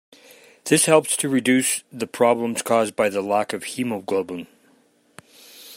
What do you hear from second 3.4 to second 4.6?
of hemoglobin.